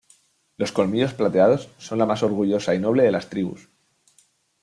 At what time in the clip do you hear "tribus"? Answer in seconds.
3.29-3.69